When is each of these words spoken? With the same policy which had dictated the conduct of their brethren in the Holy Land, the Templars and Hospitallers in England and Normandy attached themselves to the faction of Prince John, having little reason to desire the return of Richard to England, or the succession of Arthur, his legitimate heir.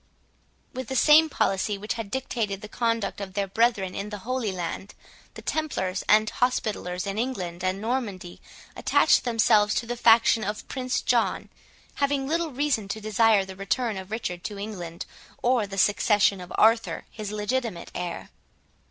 With 0.73 0.87
the 0.87 0.95
same 0.95 1.29
policy 1.29 1.77
which 1.77 1.93
had 1.93 2.09
dictated 2.09 2.61
the 2.63 2.67
conduct 2.67 3.21
of 3.21 3.35
their 3.35 3.45
brethren 3.45 3.93
in 3.93 4.09
the 4.09 4.17
Holy 4.25 4.51
Land, 4.51 4.95
the 5.35 5.43
Templars 5.43 6.03
and 6.09 6.27
Hospitallers 6.27 7.05
in 7.05 7.19
England 7.19 7.63
and 7.63 7.79
Normandy 7.79 8.41
attached 8.75 9.25
themselves 9.25 9.75
to 9.75 9.85
the 9.85 9.95
faction 9.95 10.43
of 10.43 10.67
Prince 10.67 11.03
John, 11.03 11.49
having 12.01 12.27
little 12.27 12.49
reason 12.49 12.87
to 12.87 12.99
desire 12.99 13.45
the 13.45 13.55
return 13.55 13.95
of 13.95 14.09
Richard 14.09 14.43
to 14.45 14.57
England, 14.57 15.05
or 15.43 15.67
the 15.67 15.77
succession 15.77 16.41
of 16.41 16.51
Arthur, 16.57 17.05
his 17.11 17.31
legitimate 17.31 17.91
heir. 17.93 18.31